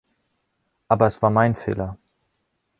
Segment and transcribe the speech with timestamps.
[0.87, 1.95] Aber es war mein Fehler.